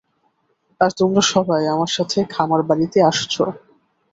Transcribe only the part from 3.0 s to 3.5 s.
আসছো।